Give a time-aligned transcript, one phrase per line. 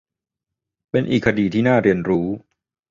[0.89, 2.27] เป็นอีกคดีที่น่าเรียนรู้